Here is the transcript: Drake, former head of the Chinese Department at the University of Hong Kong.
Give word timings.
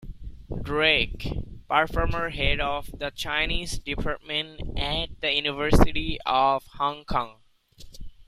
Drake, 0.63 1.27
former 1.67 2.31
head 2.31 2.59
of 2.59 2.89
the 2.97 3.11
Chinese 3.11 3.77
Department 3.77 4.75
at 4.79 5.21
the 5.21 5.31
University 5.31 6.17
of 6.25 6.65
Hong 6.73 7.05
Kong. 7.05 7.37